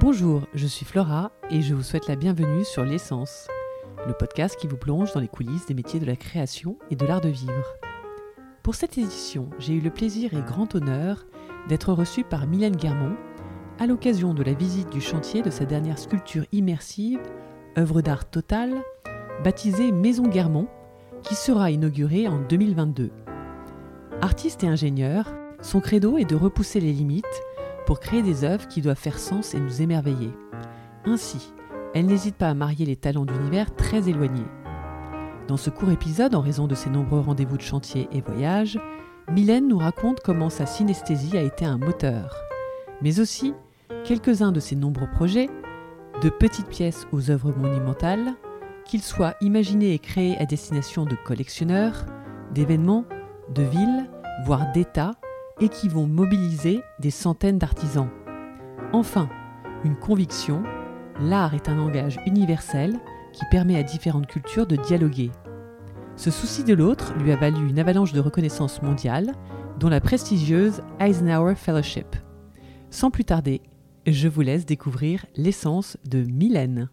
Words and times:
Bonjour, 0.00 0.46
je 0.54 0.66
suis 0.66 0.86
Flora 0.86 1.32
et 1.50 1.60
je 1.60 1.74
vous 1.74 1.82
souhaite 1.82 2.08
la 2.08 2.16
bienvenue 2.16 2.64
sur 2.64 2.82
L'essence, 2.82 3.46
le 4.06 4.14
podcast 4.14 4.56
qui 4.58 4.66
vous 4.66 4.78
plonge 4.78 5.12
dans 5.12 5.20
les 5.20 5.28
coulisses 5.28 5.66
des 5.66 5.74
métiers 5.74 6.00
de 6.00 6.06
la 6.06 6.16
création 6.16 6.78
et 6.90 6.96
de 6.96 7.04
l'art 7.04 7.20
de 7.20 7.28
vivre. 7.28 7.76
Pour 8.62 8.74
cette 8.74 8.96
édition, 8.96 9.50
j'ai 9.58 9.74
eu 9.74 9.80
le 9.80 9.90
plaisir 9.90 10.32
et 10.32 10.40
grand 10.40 10.74
honneur 10.74 11.26
d'être 11.68 11.92
reçu 11.92 12.24
par 12.24 12.46
Mylène 12.46 12.74
Guermont 12.74 13.16
à 13.78 13.86
l'occasion 13.86 14.32
de 14.32 14.42
la 14.42 14.54
visite 14.54 14.88
du 14.90 15.02
chantier 15.02 15.42
de 15.42 15.50
sa 15.50 15.66
dernière 15.66 15.98
sculpture 15.98 16.46
immersive, 16.52 17.20
œuvre 17.76 18.00
d'art 18.00 18.24
totale, 18.30 18.82
baptisée 19.44 19.92
Maison 19.92 20.26
Guermont, 20.26 20.68
qui 21.22 21.34
sera 21.34 21.70
inaugurée 21.70 22.28
en 22.28 22.40
2022. 22.40 23.10
Artiste 24.22 24.64
et 24.64 24.68
ingénieur, 24.68 25.26
son 25.60 25.80
credo 25.80 26.16
est 26.16 26.24
de 26.24 26.34
repousser 26.34 26.80
les 26.80 26.92
limites 26.92 27.42
pour 27.86 28.00
créer 28.00 28.22
des 28.22 28.44
œuvres 28.44 28.68
qui 28.68 28.80
doivent 28.80 28.96
faire 28.96 29.18
sens 29.18 29.54
et 29.54 29.60
nous 29.60 29.82
émerveiller. 29.82 30.30
Ainsi, 31.04 31.52
elle 31.94 32.06
n'hésite 32.06 32.36
pas 32.36 32.48
à 32.48 32.54
marier 32.54 32.86
les 32.86 32.96
talents 32.96 33.26
d'univers 33.26 33.74
très 33.74 34.08
éloignés. 34.08 34.46
Dans 35.48 35.56
ce 35.56 35.70
court 35.70 35.90
épisode, 35.90 36.34
en 36.34 36.40
raison 36.40 36.66
de 36.66 36.74
ses 36.74 36.90
nombreux 36.90 37.20
rendez-vous 37.20 37.56
de 37.56 37.62
chantier 37.62 38.08
et 38.12 38.20
voyages, 38.20 38.78
Mylène 39.30 39.68
nous 39.68 39.78
raconte 39.78 40.20
comment 40.20 40.50
sa 40.50 40.66
synesthésie 40.66 41.36
a 41.36 41.42
été 41.42 41.64
un 41.64 41.78
moteur, 41.78 42.36
mais 43.02 43.20
aussi 43.20 43.54
quelques-uns 44.04 44.52
de 44.52 44.60
ses 44.60 44.76
nombreux 44.76 45.10
projets, 45.10 45.50
de 46.22 46.28
petites 46.28 46.68
pièces 46.68 47.06
aux 47.12 47.30
œuvres 47.30 47.52
monumentales, 47.52 48.34
qu'ils 48.84 49.02
soient 49.02 49.34
imaginés 49.40 49.92
et 49.92 49.98
créés 49.98 50.38
à 50.38 50.46
destination 50.46 51.04
de 51.04 51.16
collectionneurs, 51.16 52.04
d'événements, 52.52 53.04
de 53.54 53.62
villes, 53.62 54.10
voire 54.44 54.70
d'États, 54.72 55.12
et 55.62 55.68
qui 55.68 55.88
vont 55.88 56.08
mobiliser 56.08 56.82
des 56.98 57.10
centaines 57.10 57.58
d'artisans. 57.58 58.08
Enfin, 58.92 59.28
une 59.84 59.96
conviction, 59.96 60.64
l'art 61.20 61.54
est 61.54 61.68
un 61.68 61.76
langage 61.76 62.18
universel 62.26 62.98
qui 63.32 63.44
permet 63.50 63.78
à 63.78 63.84
différentes 63.84 64.26
cultures 64.26 64.66
de 64.66 64.76
dialoguer. 64.76 65.30
Ce 66.16 66.32
souci 66.32 66.64
de 66.64 66.74
l'autre 66.74 67.14
lui 67.18 67.30
a 67.30 67.36
valu 67.36 67.68
une 67.68 67.78
avalanche 67.78 68.12
de 68.12 68.20
reconnaissance 68.20 68.82
mondiale, 68.82 69.32
dont 69.78 69.88
la 69.88 70.00
prestigieuse 70.00 70.82
Eisenhower 70.98 71.54
Fellowship. 71.54 72.16
Sans 72.90 73.10
plus 73.10 73.24
tarder, 73.24 73.62
je 74.06 74.28
vous 74.28 74.42
laisse 74.42 74.66
découvrir 74.66 75.24
l'essence 75.36 75.96
de 76.04 76.22
Mylène. 76.24 76.90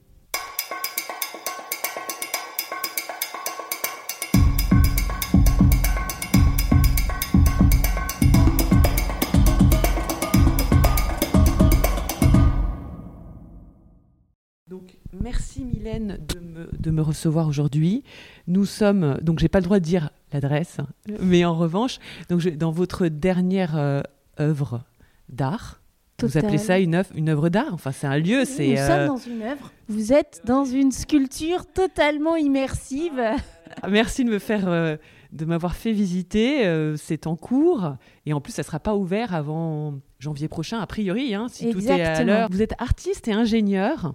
Mylène 15.74 16.18
de 16.34 16.40
me, 16.40 16.70
de 16.78 16.92
me 16.92 17.02
recevoir 17.02 17.48
aujourd'hui. 17.48 18.04
Nous 18.48 18.66
sommes, 18.66 19.18
donc 19.22 19.40
j'ai 19.40 19.48
pas 19.50 19.60
le 19.60 19.66
droit 19.66 19.80
de 19.80 19.86
dire 19.86 20.10
l'adresse, 20.34 20.78
mais 21.22 21.46
en 21.46 21.56
revanche, 21.56 22.00
donc 22.30 22.40
je- 22.40 22.50
dans 22.50 22.72
votre 22.72 23.08
dernière 23.08 23.78
euh, 23.78 24.02
œuvre 24.40 24.84
d'art, 25.30 25.82
vous 26.20 26.28
Total. 26.28 26.44
appelez 26.46 26.58
ça 26.58 26.80
une 26.80 26.96
œuvre, 26.96 27.10
une 27.16 27.30
œuvre 27.30 27.48
d'art? 27.50 27.74
Enfin, 27.74 27.92
c'est 27.94 28.08
un 28.08 28.18
lieu, 28.18 28.44
c'est. 28.46 28.68
Nous 28.68 28.78
euh, 28.78 28.88
sommes 28.88 29.08
dans 29.08 29.18
une 29.18 29.42
œuvre. 29.42 29.72
Vous 29.88 30.12
êtes 30.12 30.42
dans 30.46 30.66
une 30.66 30.92
sculpture 30.92 31.66
totalement 31.66 32.36
immersive. 32.36 33.22
Merci 33.90 34.26
de 34.26 34.30
me 34.30 34.40
faire, 34.40 34.68
euh, 34.68 34.98
de 35.32 35.46
m'avoir 35.46 35.76
fait 35.76 35.94
visiter. 35.94 36.66
euh, 36.68 36.98
c'est 36.98 37.26
en 37.26 37.36
cours 37.38 37.96
et 38.26 38.34
en 38.34 38.42
plus, 38.42 38.52
ça 38.52 38.64
sera 38.64 38.80
pas 38.80 38.96
ouvert 38.96 39.34
avant 39.34 39.94
janvier 40.20 40.50
prochain, 40.50 40.80
a 40.80 40.88
priori, 40.88 41.34
hein, 41.36 41.48
si 41.50 41.70
tout 41.70 41.80
est 41.80 41.90
à 41.90 41.98
Exactement. 41.98 42.26
l'heure. 42.28 42.48
Vous 42.52 42.62
êtes 42.62 42.74
artiste 42.80 43.28
et 43.30 43.34
ingénieur. 43.34 44.14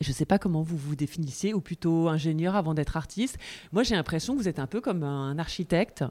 Je 0.00 0.10
ne 0.10 0.14
sais 0.14 0.26
pas 0.26 0.38
comment 0.38 0.62
vous 0.62 0.76
vous 0.76 0.96
définissez, 0.96 1.54
ou 1.54 1.60
plutôt 1.60 2.08
ingénieur 2.08 2.54
avant 2.56 2.74
d'être 2.74 2.96
artiste. 2.96 3.38
Moi, 3.72 3.82
j'ai 3.82 3.94
l'impression 3.94 4.34
que 4.34 4.40
vous 4.40 4.48
êtes 4.48 4.58
un 4.58 4.66
peu 4.66 4.80
comme 4.80 5.02
un 5.02 5.38
architecte, 5.38 6.04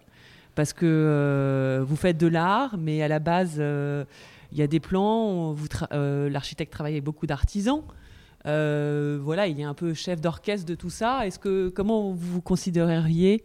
parce 0.55 0.73
que 0.73 0.85
euh, 0.85 1.83
vous 1.85 1.95
faites 1.95 2.17
de 2.17 2.27
l'art, 2.27 2.77
mais 2.77 3.01
à 3.03 3.07
la 3.07 3.19
base, 3.19 3.55
euh, 3.59 4.05
il 4.51 4.57
y 4.57 4.61
a 4.61 4.67
des 4.67 4.79
plans. 4.79 5.55
euh, 5.91 6.29
L'architecte 6.29 6.71
travaille 6.71 6.93
avec 6.93 7.03
beaucoup 7.03 7.27
d'artisans. 7.27 7.83
Voilà, 8.45 9.47
il 9.47 9.59
est 9.59 9.63
un 9.63 9.73
peu 9.73 9.93
chef 9.93 10.21
d'orchestre 10.21 10.65
de 10.65 10.75
tout 10.75 10.89
ça. 10.89 11.27
Est-ce 11.27 11.39
que 11.39 11.69
comment 11.69 12.11
vous 12.13 12.33
vous 12.33 12.41
considéreriez 12.41 13.43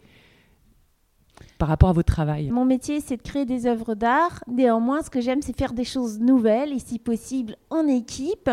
par 1.60 1.68
rapport 1.68 1.90
à 1.90 1.92
votre 1.92 2.12
travail? 2.12 2.50
Mon 2.50 2.64
métier, 2.64 3.00
c'est 3.00 3.18
de 3.18 3.22
créer 3.22 3.44
des 3.44 3.66
œuvres 3.66 3.94
d'art. 3.94 4.42
Néanmoins, 4.48 5.02
ce 5.02 5.10
que 5.10 5.20
j'aime, 5.20 5.42
c'est 5.42 5.56
faire 5.56 5.74
des 5.74 5.84
choses 5.84 6.18
nouvelles 6.18 6.72
et 6.72 6.78
si 6.78 6.98
possible 6.98 7.54
en 7.68 7.86
équipe. 7.86 8.50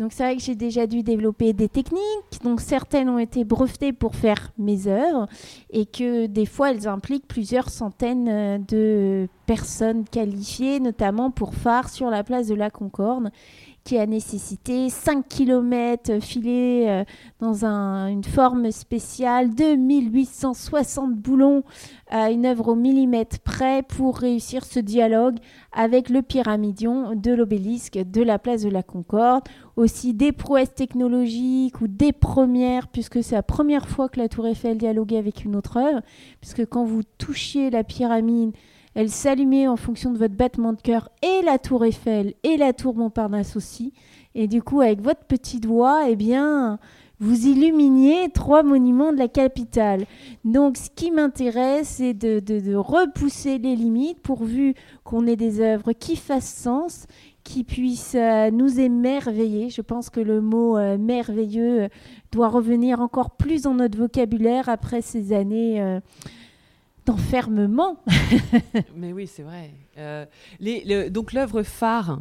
Donc, 0.00 0.12
c'est 0.12 0.24
vrai 0.24 0.36
que 0.36 0.42
j'ai 0.42 0.56
déjà 0.56 0.86
dû 0.88 1.04
développer 1.04 1.52
des 1.52 1.68
techniques. 1.68 2.42
Donc, 2.42 2.60
certaines 2.60 3.08
ont 3.08 3.18
été 3.18 3.44
brevetées 3.44 3.92
pour 3.92 4.16
faire 4.16 4.50
mes 4.58 4.88
œuvres 4.88 5.28
et 5.70 5.86
que 5.86 6.26
des 6.26 6.46
fois, 6.46 6.72
elles 6.72 6.88
impliquent 6.88 7.28
plusieurs 7.28 7.70
centaines 7.70 8.28
euh, 8.28 8.58
de 8.58 9.28
personnes 9.48 10.04
qualifiées, 10.04 10.78
notamment 10.78 11.30
pour 11.30 11.54
phare 11.54 11.88
sur 11.88 12.10
la 12.10 12.22
place 12.22 12.46
de 12.48 12.54
la 12.54 12.68
Concorde 12.70 13.30
qui 13.84 13.96
a 13.96 14.04
nécessité 14.04 14.90
5 14.90 15.26
km 15.26 16.20
filés 16.20 16.84
euh, 16.88 17.04
dans 17.40 17.64
un- 17.64 18.08
une 18.08 18.22
forme 18.24 18.70
spéciale, 18.70 19.54
2860 19.54 21.14
boulons 21.14 21.62
à 22.10 22.30
une 22.30 22.44
œuvre 22.44 22.68
au 22.68 22.74
millimètre 22.74 23.38
près 23.40 23.82
pour 23.82 24.18
réussir 24.18 24.66
ce 24.66 24.78
dialogue 24.78 25.36
avec 25.72 26.10
le 26.10 26.20
pyramidion 26.20 27.14
de 27.14 27.32
l'obélisque 27.32 27.96
de 27.98 28.22
la 28.22 28.38
place 28.38 28.60
de 28.62 28.68
la 28.68 28.82
Concorde. 28.82 29.44
Aussi 29.76 30.12
des 30.12 30.32
prouesses 30.32 30.74
technologiques 30.74 31.80
ou 31.80 31.88
des 31.88 32.12
premières, 32.12 32.88
puisque 32.88 33.22
c'est 33.22 33.36
la 33.36 33.42
première 33.42 33.88
fois 33.88 34.10
que 34.10 34.20
la 34.20 34.28
tour 34.28 34.46
Eiffel 34.46 34.76
dialoguait 34.76 35.16
avec 35.18 35.44
une 35.46 35.56
autre 35.56 35.78
œuvre, 35.78 36.02
puisque 36.42 36.66
quand 36.66 36.84
vous 36.84 37.02
touchiez 37.16 37.70
la 37.70 37.84
pyramide, 37.84 38.52
elle 38.98 39.10
s'allumait 39.10 39.68
en 39.68 39.76
fonction 39.76 40.10
de 40.10 40.18
votre 40.18 40.34
battement 40.34 40.72
de 40.72 40.80
cœur 40.80 41.08
et 41.22 41.44
la 41.44 41.60
tour 41.60 41.84
Eiffel 41.84 42.34
et 42.42 42.56
la 42.56 42.72
tour 42.72 42.96
Montparnasse 42.96 43.54
aussi. 43.54 43.92
Et 44.34 44.48
du 44.48 44.60
coup, 44.60 44.80
avec 44.80 45.02
votre 45.02 45.22
petit 45.22 45.60
doigt, 45.60 46.08
eh 46.08 46.16
bien, 46.16 46.80
vous 47.20 47.46
illuminiez 47.46 48.28
trois 48.30 48.64
monuments 48.64 49.12
de 49.12 49.18
la 49.18 49.28
capitale. 49.28 50.04
Donc, 50.44 50.76
ce 50.76 50.90
qui 50.90 51.12
m'intéresse, 51.12 51.86
c'est 51.98 52.12
de, 52.12 52.74
repousser 52.74 53.58
les 53.58 53.76
limites 53.76 54.18
pourvu 54.18 54.74
qu'on 55.04 55.28
ait 55.28 55.36
des 55.36 55.60
œuvres 55.60 55.92
qui 55.92 56.16
fassent 56.16 56.52
sens, 56.52 57.06
qui 57.44 57.62
puissent 57.62 58.16
euh, 58.16 58.50
nous 58.50 58.80
émerveiller. 58.80 59.70
Je 59.70 59.80
pense 59.80 60.10
que 60.10 60.18
le 60.18 60.40
mot 60.40 60.76
euh, 60.76 60.98
merveilleux 60.98 61.82
euh, 61.82 61.88
doit 62.32 62.48
revenir 62.48 63.00
encore 63.00 63.30
plus 63.30 63.62
dans 63.62 63.74
notre 63.74 63.96
vocabulaire 63.96 64.68
après 64.68 65.02
ces 65.02 65.32
années 65.32 66.00
d'enfermement. 67.08 67.96
Mais 68.96 69.12
oui, 69.12 69.26
c'est 69.26 69.42
vrai. 69.42 69.70
Euh, 69.96 70.26
les- 70.60 70.84
le- 70.84 71.08
donc 71.10 71.32
l'œuvre 71.32 71.62
phare, 71.62 72.20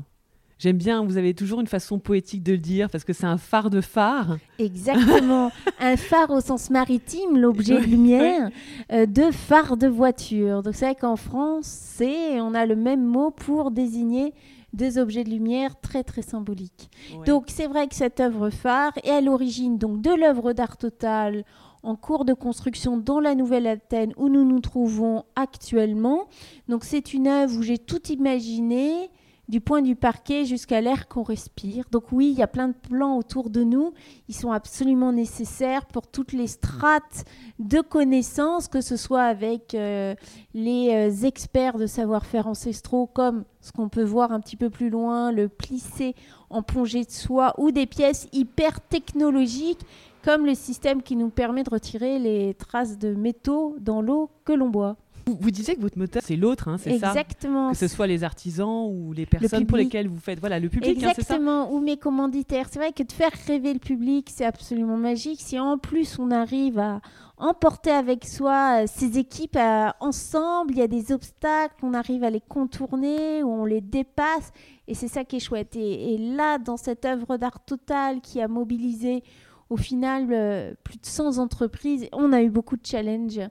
j'aime 0.60 0.78
bien, 0.78 1.04
vous 1.04 1.18
avez 1.18 1.34
toujours 1.34 1.60
une 1.60 1.68
façon 1.68 2.00
poétique 2.00 2.42
de 2.42 2.54
le 2.54 2.58
dire, 2.58 2.90
parce 2.90 3.04
que 3.04 3.12
c'est 3.14 3.26
un 3.26 3.38
phare 3.38 3.70
de 3.70 3.82
phare. 3.82 4.38
Exactement. 4.60 5.52
un 5.80 5.98
phare 5.98 6.32
au 6.32 6.40
sens 6.40 6.70
maritime, 6.70 7.38
l'objet 7.38 7.80
de 7.82 7.86
lumière, 7.86 8.50
euh, 8.94 9.06
de 9.06 9.30
phare 9.32 9.76
de 9.78 9.88
voiture. 9.88 10.64
Donc 10.64 10.74
c'est 10.76 10.86
vrai 10.86 10.96
qu'en 10.96 11.18
France, 11.18 11.66
c'est, 11.68 12.40
on 12.40 12.54
a 12.54 12.66
le 12.66 12.76
même 12.78 13.04
mot 13.04 13.30
pour 13.32 13.72
désigner 13.72 14.34
des 14.74 14.98
objets 14.98 15.24
de 15.24 15.30
lumière 15.30 15.80
très 15.82 16.04
très 16.04 16.22
symboliques. 16.22 16.90
Ouais. 17.18 17.26
Donc 17.26 17.46
c'est 17.48 17.68
vrai 17.68 17.88
que 17.88 17.96
cette 17.96 18.20
œuvre 18.20 18.50
phare 18.50 18.94
est 19.04 19.10
à 19.12 19.22
l'origine 19.22 19.78
donc 19.78 20.02
de 20.02 20.12
l'œuvre 20.12 20.54
d'art 20.54 20.78
total 20.78 21.44
en 21.84 21.96
cours 21.96 22.26
de 22.26 22.34
construction 22.34 22.98
dans 22.98 23.20
la 23.20 23.36
Nouvelle-Athènes 23.36 24.14
où 24.18 24.30
nous 24.30 24.46
nous 24.46 24.60
trouvons 24.60 25.24
actuellement. 25.36 26.28
Donc 26.68 26.84
c'est 26.84 27.14
une 27.14 27.28
œuvre 27.28 27.58
où 27.58 27.62
j'ai 27.62 27.78
tout 27.78 28.12
imaginé 28.12 29.10
du 29.48 29.62
point 29.62 29.82
du 29.82 29.96
parquet 29.96 30.44
jusqu'à 30.44 30.82
l'air 30.82 31.08
qu'on 31.08 31.24
respire. 31.24 31.86
Donc 31.92 32.12
oui, 32.12 32.32
il 32.32 32.38
y 32.38 32.44
a 32.44 32.48
plein 32.48 32.68
de 32.68 32.74
plans 32.74 33.18
autour 33.18 33.50
de 33.50 33.64
nous. 33.64 33.94
Ils 34.28 34.36
sont 34.36 34.52
absolument 34.52 35.14
nécessaires 35.14 35.86
pour 35.86 36.08
toutes 36.08 36.34
les 36.34 36.48
strates 36.48 37.24
de 37.60 37.80
connaissances, 37.80 38.68
que 38.68 38.82
ce 38.82 38.98
soit 38.98 39.24
avec 39.24 39.74
euh, 39.74 40.16
les 40.54 40.90
euh, 40.92 41.26
experts 41.26 41.78
de 41.78 41.88
savoir-faire 41.88 42.48
ancestraux, 42.48 43.08
comme 43.08 43.46
ce 43.62 43.72
qu'on 43.72 43.88
peut 43.88 44.04
voir 44.04 44.34
un 44.34 44.42
petit 44.42 44.58
peu 44.58 44.70
plus 44.70 44.90
loin, 44.90 45.32
le 45.32 45.48
plissé 45.48 46.14
en 46.50 46.62
plongée 46.62 47.06
de 47.06 47.12
soie, 47.12 47.54
ou 47.58 47.72
des 47.72 47.86
pièces 47.86 48.28
hyper 48.34 48.82
technologiques, 48.82 49.86
comme 50.28 50.46
le 50.46 50.56
système 50.56 51.02
qui 51.02 51.16
nous 51.16 51.30
permet 51.30 51.64
de 51.64 51.70
retirer 51.70 52.20
les 52.20 52.54
traces 52.54 52.98
de 52.98 53.16
métaux 53.16 53.78
dans 53.80 54.02
l'eau 54.02 54.30
que 54.44 54.52
l'on 54.52 54.68
boit. 54.68 54.98
Vous, 55.26 55.38
vous 55.40 55.52
disiez 55.52 55.78
que 55.78 55.80
votre 55.80 55.98
moteur, 55.98 56.22
c'est 56.22 56.36
l'autre, 56.36 56.68
hein, 56.68 56.76
c'est 56.78 57.00
ça 57.00 57.12
Exactement. 57.12 57.72
Que 57.72 57.78
ce 57.78 57.88
soit 57.88 58.08
les 58.08 58.26
artisans 58.26 58.92
ou 58.92 59.14
les 59.14 59.26
personnes 59.26 59.66
pour 59.66 59.78
lesquelles 59.78 60.10
vous 60.10 60.20
faites. 60.20 60.42
Voilà, 60.42 60.60
le 60.60 60.68
public, 60.68 60.98
hein, 60.98 61.14
c'est 61.16 61.22
ça 61.22 61.36
Exactement, 61.36 61.72
ou 61.72 61.80
mes 61.80 61.96
commanditaires. 61.96 62.68
C'est 62.70 62.78
vrai 62.78 62.92
que 62.92 63.04
de 63.04 63.12
faire 63.14 63.32
rêver 63.48 63.72
le 63.72 63.80
public, 63.80 64.30
c'est 64.30 64.44
absolument 64.44 64.98
magique. 64.98 65.40
Si 65.40 65.58
en 65.58 65.78
plus 65.78 66.20
on 66.20 66.30
arrive 66.30 66.78
à 66.78 67.00
emporter 67.38 67.92
avec 67.92 68.26
soi 68.26 68.84
euh, 68.84 68.86
ces 68.86 69.18
équipes 69.18 69.56
euh, 69.56 69.88
ensemble, 70.02 70.74
il 70.74 70.80
y 70.80 70.82
a 70.82 70.88
des 70.88 71.14
obstacles, 71.14 71.76
on 71.84 71.94
arrive 71.94 72.26
à 72.26 72.30
les 72.30 72.42
contourner, 72.42 73.44
ou 73.44 73.50
on 73.50 73.64
les 73.64 73.80
dépasse, 73.80 74.52
et 74.90 74.94
c'est 74.94 75.08
ça 75.08 75.24
qui 75.24 75.38
est 75.38 75.40
chouette. 75.40 75.78
Et, 75.78 76.16
et 76.16 76.18
là, 76.18 76.58
dans 76.58 76.76
cette 76.76 77.06
œuvre 77.06 77.38
d'art 77.38 77.64
totale 77.64 78.20
qui 78.20 78.42
a 78.42 78.50
mobilisé 78.50 79.24
au 79.70 79.78
final 79.78 80.28
euh, 80.32 80.74
plus 80.84 80.98
de 80.98 81.06
100 81.06 81.38
entreprises, 81.40 82.08
on 82.14 82.32
a 82.32 82.42
eu 82.42 82.50
beaucoup 82.50 82.78
de 82.78 82.86
challenges 82.86 83.42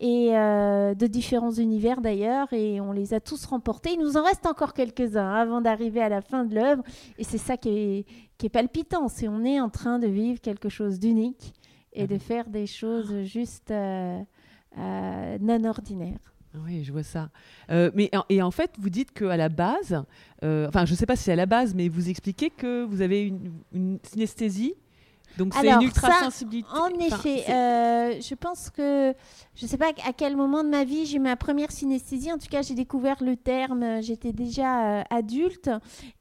et 0.00 0.36
euh, 0.36 0.94
de 0.94 1.06
différents 1.06 1.52
univers 1.52 2.00
d'ailleurs, 2.00 2.52
et 2.52 2.80
on 2.80 2.92
les 2.92 3.14
a 3.14 3.20
tous 3.20 3.44
remportés. 3.46 3.92
Il 3.92 4.00
nous 4.00 4.16
en 4.16 4.24
reste 4.24 4.46
encore 4.46 4.74
quelques-uns 4.74 5.32
avant 5.32 5.60
d'arriver 5.60 6.02
à 6.02 6.08
la 6.08 6.20
fin 6.20 6.44
de 6.44 6.54
l'œuvre, 6.54 6.82
et 7.18 7.24
c'est 7.24 7.38
ça 7.38 7.56
qui 7.56 8.04
est, 8.40 8.48
palpitant, 8.50 9.08
c'est 9.08 9.28
on 9.28 9.44
est 9.44 9.60
en 9.60 9.70
train 9.70 9.98
de 10.00 10.08
vivre 10.08 10.40
quelque 10.40 10.68
chose 10.68 10.98
d'unique 10.98 11.54
et 11.92 12.08
de 12.08 12.18
faire 12.18 12.48
des 12.48 12.66
choses 12.66 13.22
juste 13.22 13.70
euh, 13.70 14.18
non 15.40 15.64
ordinaires. 15.64 16.18
Oui, 16.64 16.82
je 16.82 16.92
vois 16.92 17.04
ça. 17.04 17.30
Mais 17.70 18.10
et 18.28 18.42
en 18.42 18.50
fait, 18.50 18.72
vous 18.78 18.90
dites 18.90 19.12
qu'à 19.12 19.36
la 19.36 19.48
base, 19.48 20.04
enfin, 20.42 20.84
je 20.84 20.90
ne 20.90 20.96
sais 20.96 21.06
pas 21.06 21.14
si 21.14 21.22
c'est 21.22 21.32
à 21.32 21.36
la 21.36 21.46
base, 21.46 21.72
mais 21.74 21.88
vous 21.88 22.10
expliquez 22.10 22.50
que 22.50 22.82
vous 22.82 23.00
avez 23.00 23.22
une, 23.28 23.52
une 23.72 23.98
synesthésie. 24.02 24.74
Donc 25.38 25.54
c'est 25.54 25.66
une 25.66 25.72
ça, 25.72 25.80
ultra-sensibilité. 25.82 26.68
En 26.72 26.88
effet, 27.00 27.44
euh, 27.48 28.20
je 28.20 28.34
pense 28.34 28.70
que 28.70 29.14
je 29.54 29.64
ne 29.64 29.68
sais 29.68 29.78
pas 29.78 29.90
à 30.06 30.12
quel 30.12 30.36
moment 30.36 30.62
de 30.64 30.68
ma 30.68 30.84
vie 30.84 31.06
j'ai 31.06 31.16
eu 31.16 31.20
ma 31.20 31.36
première 31.36 31.70
synesthésie. 31.70 32.30
En 32.32 32.38
tout 32.38 32.48
cas, 32.50 32.62
j'ai 32.62 32.74
découvert 32.74 33.22
le 33.22 33.36
terme. 33.36 33.82
euh, 33.82 34.02
J'étais 34.02 34.32
déjà 34.32 35.00
euh, 35.00 35.02
adulte 35.10 35.70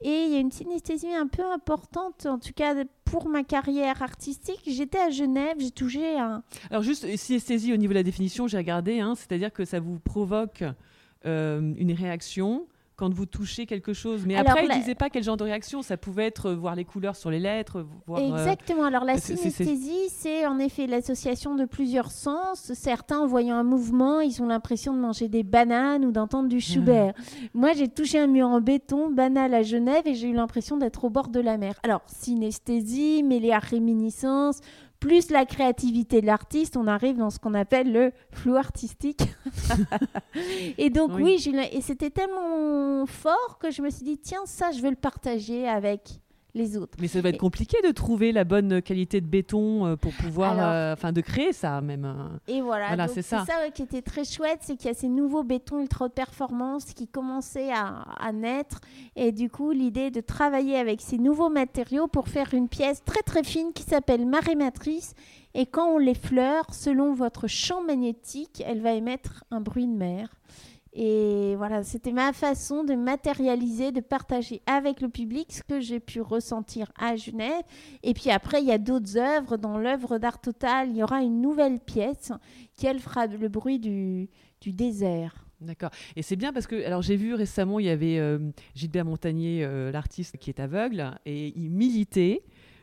et 0.02 0.24
il 0.26 0.32
y 0.32 0.36
a 0.36 0.40
une 0.40 0.52
synesthésie 0.52 1.14
un 1.14 1.28
peu 1.28 1.44
importante, 1.52 2.26
en 2.26 2.40
tout 2.40 2.54
cas 2.56 2.74
pour 3.06 3.28
ma 3.28 3.44
carrière 3.44 4.02
artistique. 4.02 4.62
J'étais 4.66 5.00
à 5.00 5.10
Genève, 5.10 5.56
j'ai 5.60 5.72
touché 5.72 6.18
un. 6.18 6.44
Alors 6.70 6.84
juste 6.84 7.06
synesthésie 7.18 7.74
au 7.74 7.78
niveau 7.78 7.92
de 7.94 7.98
la 8.00 8.04
définition, 8.04 8.48
j'ai 8.48 8.58
regardé, 8.58 9.00
hein, 9.00 9.14
c'est-à-dire 9.16 9.52
que 9.52 9.66
ça 9.66 9.80
vous 9.80 10.00
provoque 10.00 10.64
euh, 11.26 11.74
une 11.78 11.92
réaction 11.94 12.66
quand 13.02 13.12
vous 13.12 13.26
touchez 13.26 13.66
quelque 13.66 13.94
chose. 13.94 14.26
Mais 14.28 14.36
Alors, 14.36 14.52
après, 14.52 14.68
la- 14.68 14.76
il 14.76 14.78
ne 14.78 14.82
disait 14.84 14.94
pas 14.94 15.10
quel 15.10 15.24
genre 15.24 15.36
de 15.38 15.44
réaction. 15.44 15.82
Ça 15.82 15.98
pouvait 15.98 16.28
être 16.28 16.50
euh, 16.50 16.56
voir 16.56 16.76
les 16.76 16.86
couleurs 16.86 17.16
sur 17.16 17.32
les 17.32 17.40
lettres, 17.40 17.84
voir. 18.06 18.20
euh, 18.22 18.28
Exactement. 18.38 18.84
Alors 18.84 19.04
la 19.06 19.18
synesthésie, 19.18 20.10
c'est 20.10 20.46
en 20.46 20.60
effet 20.60 20.86
l'association 20.86 21.56
de 21.56 21.66
plusieurs 21.66 22.12
sens. 22.12 22.72
Certains, 22.76 23.18
en 23.22 23.26
voyant 23.26 23.56
un 23.56 23.64
mouvement, 23.64 24.20
ils 24.20 24.40
ont 24.44 24.46
l'impression 24.48 24.94
de 24.94 25.00
manger 25.00 25.30
des 25.30 25.42
bananes 25.42 26.06
ou 26.06 26.12
d'entendre 26.12 26.48
du 26.48 26.62
Schubert. 26.62 27.14
Moi, 27.56 27.74
j'ai 27.74 27.88
touché 27.88 28.20
un 28.20 28.28
mur 28.28 28.46
en 28.48 28.62
béton 28.62 29.10
banal 29.10 29.56
à 29.56 29.64
Genève 29.64 30.04
et 30.06 30.14
j'ai 30.14 30.28
eu 30.28 30.34
l'impression 30.34 30.78
d'être 30.78 31.04
au 31.04 31.10
bord 31.10 31.30
de 31.30 31.40
la 31.40 31.58
mer. 31.58 31.74
Alors 31.82 32.02
synesthésie, 32.06 33.24
mêlée 33.24 33.52
à 33.52 33.60
réminiscence. 33.60 34.60
Plus 35.02 35.32
la 35.32 35.46
créativité 35.46 36.22
de 36.22 36.28
l'artiste, 36.28 36.78
on 36.78 36.86
arrive 36.86 37.18
dans 37.18 37.32
ce 37.32 37.40
qu'on 37.40 37.56
appelle 37.56 37.92
le 37.92 38.14
flou 38.32 38.56
artistique. 38.56 39.24
et 40.78 40.92
donc 40.92 41.12
Oui. 41.16 41.44
oui, 41.44 41.70
et 41.74 41.82
c'était 41.82 42.12
tellement 42.12 43.06
fort 43.08 43.58
que 43.60 43.72
je 43.72 43.82
me 43.82 43.90
suis 43.90 44.06
dit 44.06 44.20
tiens 44.20 44.46
ça, 44.46 44.72
je 44.72 44.80
veux 44.80 44.92
le 44.92 44.96
partager 44.96 45.68
avec 45.68 46.21
les 46.54 46.78
autres. 46.78 46.98
Mais 47.00 47.08
ça 47.08 47.22
doit 47.22 47.30
être 47.30 47.36
Et- 47.36 47.40
compliqué 47.40 47.78
de 47.86 47.92
trouver 47.92 48.32
la 48.32 48.44
bonne 48.44 48.82
qualité 48.82 49.22
de 49.22 49.26
béton 49.28 49.86
euh, 49.86 49.96
pour 49.96 50.12
pouvoir, 50.14 50.56
euh, 50.60 50.94
enfin, 50.94 51.12
de 51.12 51.22
créer 51.22 51.54
ça 51.54 51.80
même. 51.82 52.06
hein. 52.06 52.40
Et 52.48 52.62
voilà, 52.62 52.88
Voilà, 52.88 53.08
c'est 53.08 53.22
ça. 53.22 53.46
ça, 53.46 53.54
ouais, 53.64 53.72
qui 53.72 53.84
était 53.84 54.02
très 54.02 54.24
chouette, 54.26 54.60
c'est 54.62 54.76
qu'il 54.76 54.88
y 54.88 54.92
a 54.92 54.94
ces 54.94 55.08
nouveaux 55.10 55.44
bétons 55.44 55.80
ultra 55.80 56.06
haute 56.06 56.14
performance 56.14 56.86
qui 56.94 57.08
commençaient 57.08 57.72
à, 57.72 58.02
à 58.20 58.32
naître. 58.32 58.80
Et 59.16 59.32
du 59.32 59.50
coup, 59.50 59.72
l'idée 59.72 60.12
de 60.12 60.22
travailler 60.22 60.78
avec 60.78 61.02
ces 61.02 61.18
nouveaux 61.18 61.50
matériaux 61.50 62.08
pour 62.08 62.28
faire 62.28 62.54
une 62.54 62.68
pièce 62.68 63.04
très 63.06 63.22
très 63.22 63.44
fine 63.44 63.72
qui 63.74 63.84
s'appelle 63.84 64.26
marée 64.26 64.56
matrice. 64.56 65.14
Et 65.54 65.66
quand 65.66 65.88
on 65.90 65.98
l'effleure, 65.98 66.66
selon 66.74 67.14
votre 67.14 67.48
champ 67.48 67.82
magnétique, 67.84 68.64
elle 68.66 68.82
va 68.82 68.94
émettre 68.94 69.44
un 69.52 69.60
bruit 69.62 69.88
de 69.88 69.94
mer. 69.94 70.30
Et 70.94 71.56
voilà, 71.56 71.84
c'était 71.84 72.12
ma 72.12 72.34
façon 72.34 72.84
de 72.84 72.96
matérialiser, 72.96 73.92
de 73.92 74.02
partager 74.02 74.62
avec 74.66 75.00
le 75.00 75.08
public 75.08 75.54
ce 75.54 75.64
que 75.64 75.80
j'ai 75.80 76.02
pu 76.02 76.20
ressentir 76.20 76.92
à 77.00 77.16
Genève. 77.16 77.64
Et 78.04 78.14
puis 78.14 78.30
après, 78.30 78.62
il 78.62 78.68
y 78.68 78.74
a 78.74 78.78
d'autres 78.78 79.18
œuvres. 79.18 79.56
Dans 79.56 79.78
l'œuvre 79.78 80.18
d'art 80.18 80.42
total, 80.42 80.90
il 80.90 80.98
y 80.98 81.04
aura 81.04 81.22
une 81.22 81.42
nouvelle 81.42 81.80
pièce 81.80 82.34
qui, 82.76 82.88
elle, 82.88 83.00
fera 83.00 83.28
le 83.28 83.48
bruit 83.48 83.80
du, 83.80 84.30
du 84.60 84.74
désert. 84.74 85.46
D'accord. 85.62 85.92
Et 86.16 86.24
c'est 86.24 86.36
bien 86.36 86.52
parce 86.52 86.66
que, 86.66 86.84
alors 86.86 87.04
j'ai 87.04 87.16
vu 87.16 87.36
récemment, 87.36 87.80
il 87.80 87.86
y 87.86 87.90
avait 87.90 88.18
euh, 88.18 88.40
Gilbert 88.74 89.06
Montagnier, 89.06 89.64
euh, 89.64 89.92
l'artiste 89.92 90.38
qui 90.38 90.50
est 90.50 90.60
aveugle, 90.60 91.12
et 91.26 91.54
il 91.56 91.70
militait 91.70 92.42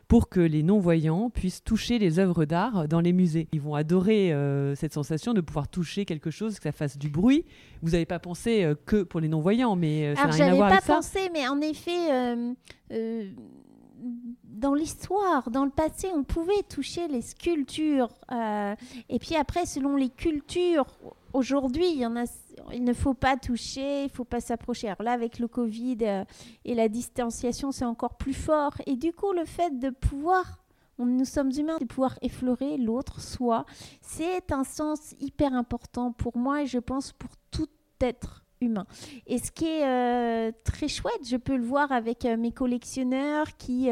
pour 0.08 0.30
que 0.30 0.40
les 0.40 0.62
non-voyants 0.62 1.28
puissent 1.28 1.62
toucher 1.62 1.98
les 1.98 2.18
œuvres 2.18 2.46
d'art 2.46 2.88
dans 2.88 3.00
les 3.00 3.12
musées. 3.12 3.46
Ils 3.52 3.60
vont 3.60 3.74
adorer 3.74 4.32
euh, 4.32 4.74
cette 4.74 4.94
sensation 4.94 5.34
de 5.34 5.42
pouvoir 5.42 5.68
toucher 5.68 6.06
quelque 6.06 6.30
chose, 6.30 6.56
que 6.56 6.62
ça 6.62 6.72
fasse 6.72 6.96
du 6.96 7.10
bruit. 7.10 7.44
Vous 7.82 7.90
n'avez 7.90 8.06
pas 8.06 8.18
pensé 8.18 8.64
euh, 8.64 8.74
que 8.86 9.02
pour 9.02 9.20
les 9.20 9.28
non-voyants, 9.28 9.76
mais 9.76 10.06
euh, 10.06 10.14
ça 10.16 10.26
n'a 10.26 10.32
rien 10.32 10.52
à 10.52 10.54
voir 10.54 10.68
pas 10.70 10.74
avec 10.76 10.84
ça. 10.86 10.94
pensé, 10.96 11.20
mais 11.34 11.46
en 11.46 11.60
effet, 11.60 12.10
euh, 12.10 12.54
euh, 12.92 13.30
dans 14.44 14.74
l'histoire, 14.74 15.50
dans 15.50 15.64
le 15.64 15.70
passé, 15.70 16.08
on 16.16 16.24
pouvait 16.24 16.62
toucher 16.68 17.06
les 17.08 17.20
sculptures. 17.20 18.08
euh, 18.32 18.74
et 19.10 19.18
puis 19.18 19.36
après, 19.36 19.66
selon 19.66 19.96
les 19.96 20.08
cultures, 20.08 20.86
aujourd'hui, 21.38 22.02
il 22.72 22.84
ne 22.84 22.92
faut 22.92 23.14
pas 23.14 23.36
toucher, 23.36 24.02
il 24.02 24.06
ne 24.06 24.12
faut 24.12 24.24
pas 24.24 24.40
s'approcher. 24.40 24.88
Alors 24.88 25.02
là, 25.02 25.12
avec 25.12 25.38
le 25.38 25.48
Covid 25.48 25.98
euh, 26.02 26.24
et 26.64 26.74
la 26.74 26.88
distanciation, 26.88 27.72
c'est 27.72 27.84
encore 27.84 28.16
plus 28.16 28.34
fort. 28.34 28.72
Et 28.86 28.96
du 28.96 29.12
coup, 29.12 29.32
le 29.32 29.44
fait 29.44 29.78
de 29.78 29.90
pouvoir, 29.90 30.58
nous 30.98 31.24
sommes 31.24 31.50
humains, 31.56 31.78
de 31.80 31.84
pouvoir 31.84 32.18
effleurer 32.20 32.76
l'autre 32.76 33.20
soi, 33.20 33.64
c'est 34.02 34.52
un 34.52 34.64
sens 34.64 35.14
hyper 35.20 35.54
important 35.54 36.12
pour 36.12 36.36
moi 36.36 36.62
et 36.62 36.66
je 36.66 36.78
pense 36.78 37.12
pour 37.12 37.30
tout 37.50 37.68
être 38.00 38.44
humain. 38.60 38.86
Et 39.28 39.38
ce 39.38 39.52
qui 39.52 39.66
est 39.66 39.86
euh, 39.86 40.50
très 40.64 40.88
chouette, 40.88 41.24
je 41.24 41.36
peux 41.36 41.56
le 41.56 41.64
voir 41.64 41.92
avec 41.92 42.24
euh, 42.24 42.36
mes 42.36 42.50
collectionneurs 42.50 43.56
qui 43.56 43.88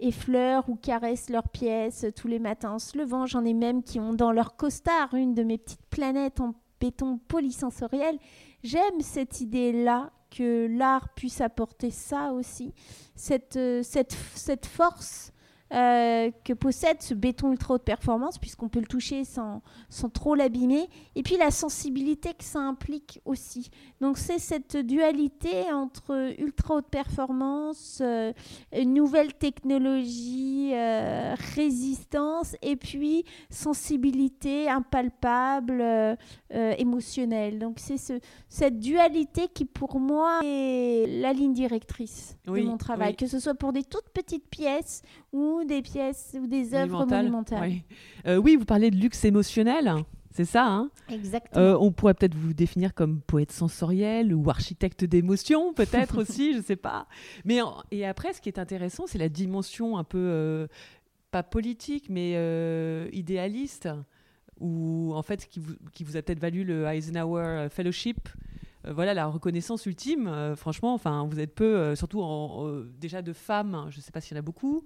effleurent 0.00 0.68
ou 0.68 0.74
caressent 0.74 1.30
leurs 1.30 1.48
pièces 1.48 2.04
tous 2.16 2.26
les 2.26 2.40
matins 2.40 2.72
en 2.72 2.78
se 2.80 2.98
levant. 2.98 3.26
J'en 3.26 3.44
ai 3.44 3.54
même 3.54 3.84
qui 3.84 4.00
ont 4.00 4.12
dans 4.12 4.32
leur 4.32 4.56
costard 4.56 5.14
une 5.14 5.34
de 5.34 5.44
mes 5.44 5.58
petites 5.58 5.86
planètes 5.90 6.40
en 6.40 6.54
béton 6.80 7.18
polysensoriel. 7.28 8.18
J'aime 8.62 9.00
cette 9.00 9.40
idée-là 9.40 10.10
que 10.30 10.66
l'art 10.70 11.08
puisse 11.14 11.40
apporter 11.40 11.90
ça 11.90 12.32
aussi, 12.32 12.72
cette, 13.14 13.56
euh, 13.56 13.82
cette, 13.82 14.16
cette 14.34 14.66
force 14.66 15.32
euh, 15.72 16.30
que 16.44 16.52
possède 16.52 17.00
ce 17.00 17.14
béton 17.14 17.52
ultra 17.52 17.74
haute 17.74 17.84
performance, 17.84 18.38
puisqu'on 18.38 18.68
peut 18.68 18.80
le 18.80 18.86
toucher 18.86 19.24
sans, 19.24 19.62
sans 19.88 20.08
trop 20.08 20.34
l'abîmer, 20.34 20.88
et 21.14 21.22
puis 21.22 21.36
la 21.36 21.50
sensibilité 21.52 22.34
que 22.34 22.42
ça 22.44 22.58
implique 22.58 23.20
aussi. 23.24 23.70
Donc 24.00 24.18
c'est 24.18 24.40
cette 24.40 24.76
dualité 24.76 25.70
entre 25.72 26.34
ultra 26.40 26.76
haute 26.76 26.88
performance, 26.88 28.00
euh, 28.02 28.32
nouvelle 28.84 29.34
technologie, 29.34 30.70
euh, 30.74 31.36
résistance, 31.54 32.56
et 32.62 32.74
puis 32.76 33.24
sensibilité 33.48 34.68
impalpable, 34.68 35.84
émotionnelle. 36.50 37.58
Donc 37.60 37.78
c'est 37.78 37.96
ce, 37.96 38.18
cette 38.48 38.80
dualité 38.80 39.46
qui 39.48 39.64
pour 39.64 40.00
moi 40.00 40.40
est 40.44 41.06
la 41.20 41.32
ligne 41.32 41.52
directrice 41.52 42.36
Oui, 42.48 42.62
de 42.62 42.66
mon 42.66 42.76
travail, 42.76 43.10
oui. 43.10 43.16
que 43.16 43.26
ce 43.26 43.38
soit 43.38 43.54
pour 43.54 43.72
des 43.72 43.84
toutes 43.84 44.08
petites 44.12 44.48
pièces 44.48 45.02
ou 45.32 45.59
des 45.64 45.82
pièces 45.82 46.36
ou 46.40 46.46
des 46.46 46.74
œuvres 46.74 46.92
Monumental, 47.04 47.18
monumentales. 47.24 47.68
Oui. 47.70 47.82
Euh, 48.26 48.36
oui, 48.36 48.56
vous 48.56 48.64
parlez 48.64 48.90
de 48.90 48.96
luxe 48.96 49.24
émotionnel, 49.24 49.92
c'est 50.32 50.44
ça, 50.44 50.66
hein 50.66 50.90
Exactement. 51.10 51.60
Euh, 51.64 51.76
on 51.80 51.90
pourrait 51.92 52.14
peut-être 52.14 52.34
vous 52.36 52.52
définir 52.54 52.94
comme 52.94 53.20
poète 53.20 53.50
sensoriel 53.52 54.32
ou 54.34 54.48
architecte 54.50 55.04
d'émotion, 55.04 55.72
peut-être 55.74 56.18
aussi, 56.20 56.52
je 56.52 56.58
ne 56.58 56.62
sais 56.62 56.76
pas. 56.76 57.06
Mais 57.44 57.60
en- 57.62 57.82
et 57.90 58.06
après, 58.06 58.32
ce 58.32 58.40
qui 58.40 58.48
est 58.48 58.58
intéressant, 58.58 59.04
c'est 59.06 59.18
la 59.18 59.28
dimension 59.28 59.98
un 59.98 60.04
peu 60.04 60.18
euh, 60.18 60.66
pas 61.32 61.42
politique, 61.42 62.08
mais 62.10 62.32
idéaliste, 63.12 63.88
ou 64.60 65.12
en 65.14 65.22
fait 65.22 65.46
qui 65.48 65.58
vous, 65.60 65.74
qui 65.92 66.04
vous 66.04 66.16
a 66.16 66.22
peut-être 66.22 66.38
valu 66.40 66.64
le 66.64 66.84
Eisenhower 66.86 67.68
Fellowship. 67.70 68.28
Voilà 68.88 69.12
la 69.14 69.26
reconnaissance 69.26 69.84
ultime. 69.86 70.26
Euh, 70.26 70.56
franchement, 70.56 70.94
enfin, 70.94 71.26
vous 71.30 71.38
êtes 71.38 71.54
peu, 71.54 71.64
euh, 71.76 71.94
surtout 71.94 72.22
en- 72.22 72.66
euh, 72.66 72.90
déjà 72.98 73.20
de 73.20 73.32
femmes. 73.34 73.86
Je 73.90 73.98
ne 73.98 74.02
sais 74.02 74.10
pas 74.10 74.20
s'il 74.22 74.34
y 74.34 74.38
en 74.38 74.40
a 74.40 74.42
beaucoup. 74.42 74.82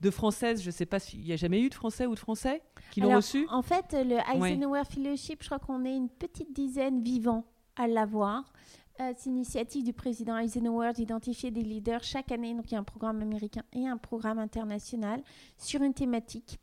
De 0.00 0.10
françaises, 0.10 0.60
je 0.60 0.66
ne 0.66 0.72
sais 0.72 0.86
pas 0.86 0.98
s'il 0.98 1.26
y 1.26 1.32
a 1.32 1.36
jamais 1.36 1.60
eu 1.60 1.68
de 1.68 1.74
français 1.74 2.06
ou 2.06 2.14
de 2.14 2.18
français 2.18 2.62
qui 2.90 3.00
l'ont 3.00 3.16
reçu? 3.16 3.46
En 3.50 3.62
fait, 3.62 3.92
le 3.92 4.18
Eisenhower 4.34 4.82
Fellowship, 4.88 5.42
je 5.42 5.46
crois 5.46 5.58
qu'on 5.58 5.84
est 5.84 5.96
une 5.96 6.10
petite 6.10 6.54
dizaine 6.54 7.02
vivants 7.02 7.44
à 7.76 7.88
l'avoir. 7.88 8.52
Euh, 9.00 9.12
c'est 9.16 9.28
l'initiative 9.30 9.84
du 9.84 9.92
président 9.92 10.36
Eisenhower 10.38 10.92
d'identifier 10.94 11.50
des 11.50 11.62
leaders 11.62 12.02
chaque 12.02 12.32
année. 12.32 12.54
Donc, 12.54 12.70
il 12.70 12.74
y 12.74 12.76
a 12.76 12.80
un 12.80 12.84
programme 12.84 13.20
américain 13.20 13.62
et 13.72 13.86
un 13.86 13.96
programme 13.96 14.38
international 14.38 15.22
sur 15.58 15.82
une 15.82 15.94
thématique. 15.94 16.58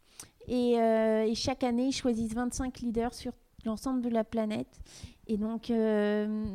Et, 0.47 0.79
euh, 0.79 1.25
et 1.25 1.35
chaque 1.35 1.63
année, 1.63 1.87
ils 1.87 1.93
choisissent 1.93 2.33
25 2.33 2.79
leaders 2.79 3.13
sur 3.13 3.33
l'ensemble 3.65 4.01
de 4.01 4.09
la 4.09 4.23
planète. 4.23 4.81
Et 5.27 5.37
donc, 5.37 5.69
euh, 5.69 6.45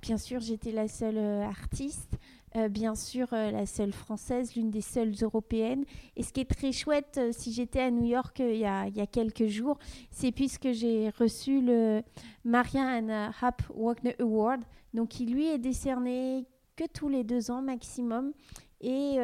bien 0.00 0.16
sûr, 0.16 0.40
j'étais 0.40 0.72
la 0.72 0.88
seule 0.88 1.18
euh, 1.18 1.42
artiste. 1.42 2.16
Euh, 2.56 2.68
bien 2.68 2.94
sûr, 2.94 3.28
la 3.30 3.66
seule 3.66 3.92
française, 3.92 4.54
l'une 4.54 4.70
des 4.70 4.80
seules 4.80 5.14
européennes. 5.20 5.84
Et 6.16 6.22
ce 6.22 6.32
qui 6.32 6.40
est 6.40 6.50
très 6.50 6.72
chouette, 6.72 7.20
si 7.32 7.52
j'étais 7.52 7.80
à 7.80 7.90
New 7.90 8.04
York 8.04 8.38
il 8.40 8.56
y, 8.56 8.64
a, 8.64 8.90
quelques 9.06 9.46
jours, 9.46 9.78
c'est 10.10 10.32
puisque 10.32 10.72
j'ai 10.72 11.10
reçu 11.10 11.60
le 11.60 12.02
Marianne 12.44 13.32
Happ 13.40 13.62
Wagner 13.74 14.16
Award, 14.20 14.62
donc 14.94 15.08
qui 15.08 15.26
lui 15.26 15.46
est 15.46 15.58
décerné 15.58 16.46
que 16.76 16.84
tous 16.86 17.08
les 17.08 17.24
deux 17.24 17.50
ans 17.50 17.62
maximum, 17.62 18.32
et 18.80 19.18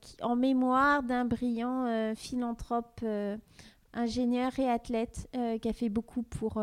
qui, 0.00 0.16
en 0.22 0.36
mémoire 0.36 1.02
d'un 1.02 1.24
brillant 1.24 2.12
philanthrope 2.16 3.04
ingénieur 3.92 4.58
et 4.58 4.68
athlète 4.68 5.28
qui 5.62 5.68
a 5.68 5.72
fait 5.72 5.88
beaucoup 5.88 6.22
pour 6.22 6.60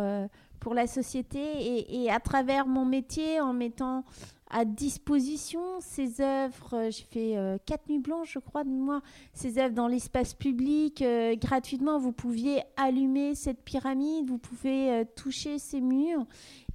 pour 0.63 0.73
la 0.73 0.87
société 0.87 2.03
et, 2.03 2.09
à 2.09 2.21
travers 2.21 2.65
mon 2.65 2.85
métier, 2.85 3.41
en 3.41 3.51
mettant 3.51 4.05
à 4.53 4.65
disposition 4.65 5.61
ces 5.79 6.21
œuvres, 6.21 6.73
euh, 6.73 6.91
j'ai 6.91 7.03
fait 7.03 7.37
euh, 7.37 7.57
quatre 7.65 7.89
nuits 7.89 7.99
blanches, 7.99 8.33
je 8.33 8.39
crois, 8.39 8.63
de 8.63 8.69
moi, 8.69 9.01
ces 9.33 9.57
œuvres 9.57 9.73
dans 9.73 9.87
l'espace 9.87 10.35
public, 10.35 11.01
euh, 11.01 11.35
gratuitement, 11.35 11.97
vous 11.97 12.11
pouviez 12.11 12.61
allumer 12.77 13.33
cette 13.33 13.63
pyramide, 13.63 14.29
vous 14.29 14.37
pouvez 14.37 15.03
toucher 15.15 15.57
ces 15.57 15.81
murs 15.81 16.25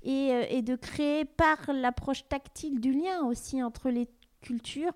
et, 0.03 0.31
et, 0.51 0.63
de 0.63 0.75
créer 0.75 1.25
par 1.25 1.73
l'approche 1.73 2.27
tactile 2.29 2.81
du 2.81 2.93
lien 2.93 3.25
aussi 3.25 3.63
entre 3.63 3.91
les 3.91 4.07
culture. 4.41 4.93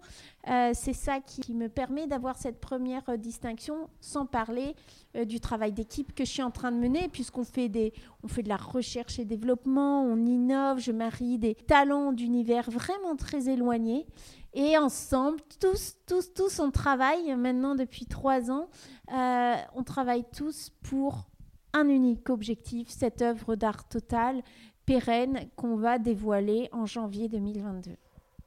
Euh, 0.48 0.70
c'est 0.74 0.92
ça 0.92 1.20
qui, 1.20 1.52
me 1.54 1.68
permet 1.68 2.06
d'avoir 2.06 2.36
cette 2.36 2.60
première 2.60 3.08
euh, 3.08 3.16
distinction, 3.16 3.88
sans 4.00 4.26
parler 4.26 4.74
euh, 5.16 5.24
du 5.24 5.40
travail 5.40 5.72
d'équipe 5.72 6.14
que 6.14 6.24
je 6.24 6.30
suis 6.30 6.42
en 6.42 6.50
train 6.50 6.72
de 6.72 6.78
mener, 6.78 7.08
puisqu'on 7.08 7.44
fait, 7.44 7.68
des, 7.68 7.92
on 8.22 8.28
fait 8.28 8.42
de 8.42 8.48
la 8.48 8.56
recherche 8.56 9.18
et 9.18 9.24
développement, 9.24 10.02
on 10.04 10.24
innove, 10.24 10.78
je 10.78 10.92
marie 10.92 11.38
des 11.38 11.54
talents 11.54 12.12
d'univers 12.12 12.70
vraiment 12.70 13.16
très 13.16 13.48
éloignés. 13.48 14.06
Et 14.54 14.76
ensemble, 14.76 15.40
tous, 15.60 15.96
tous, 16.06 16.34
tous, 16.34 16.60
on 16.60 16.70
travaille 16.70 17.34
maintenant 17.36 17.74
depuis 17.74 18.04
trois 18.04 18.50
ans, 18.50 18.68
on 19.08 19.82
travaille 19.82 20.24
tous 20.36 20.70
pour 20.82 21.26
un 21.72 21.88
unique 21.88 22.28
objectif, 22.28 22.88
cette 22.90 23.22
œuvre 23.22 23.56
d'art 23.56 23.88
total 23.88 24.42
pérenne 24.84 25.48
qu'on 25.56 25.76
va 25.76 25.98
dévoiler 25.98 26.68
en 26.72 26.84
janvier 26.84 27.28
2022. 27.28 27.96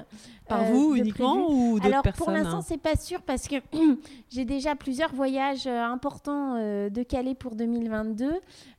Par 0.48 0.62
euh, 0.62 0.72
vous 0.72 0.96
uniquement 0.96 1.50
ou 1.50 1.74
d'autres 1.74 1.86
Alors 1.86 2.02
personnes 2.02 2.24
pour 2.24 2.32
l'instant, 2.32 2.62
c'est 2.62 2.78
pas 2.78 2.96
sûr 2.96 3.20
parce 3.22 3.48
que 3.48 3.56
j'ai 4.30 4.44
déjà 4.44 4.74
plusieurs 4.74 5.12
voyages 5.12 5.66
euh, 5.66 5.82
importants 5.82 6.56
euh, 6.56 6.88
de 6.88 7.02
Calais 7.02 7.34
pour 7.34 7.54
2022. 7.54 8.32